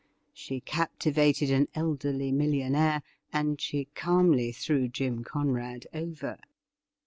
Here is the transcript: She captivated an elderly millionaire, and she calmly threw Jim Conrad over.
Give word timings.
She 0.33 0.61
captivated 0.61 1.51
an 1.51 1.67
elderly 1.75 2.31
millionaire, 2.31 3.03
and 3.31 3.61
she 3.61 3.85
calmly 3.93 4.51
threw 4.51 4.87
Jim 4.87 5.23
Conrad 5.23 5.85
over. 5.93 6.39